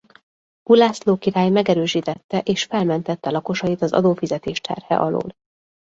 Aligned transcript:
Ulászló 0.69 1.17
király 1.17 1.49
megerősítette 1.49 2.39
és 2.39 2.63
felmentette 2.63 3.29
lakosait 3.29 3.81
az 3.81 3.93
adófizetés 3.93 4.61
terhe 4.61 4.95
alól. 4.97 5.31